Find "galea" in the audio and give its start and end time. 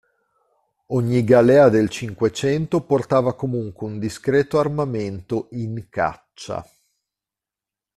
1.23-1.69